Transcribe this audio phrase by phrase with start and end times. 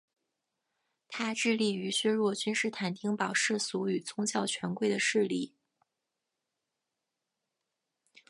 [1.09, 5.53] 他致力于削弱君士坦丁堡世俗与宗教权贵的势力。